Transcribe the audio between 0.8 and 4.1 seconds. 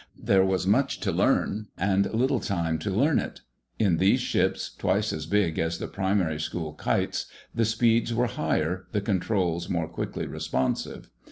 to learn, and little time to learn it. In